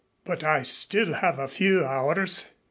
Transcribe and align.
But 0.25 0.43
I 0.43 0.63
still 0.63 1.13
have 1.13 1.37
a 1.37 1.47
few 1.47 1.85
hours. 1.85 2.47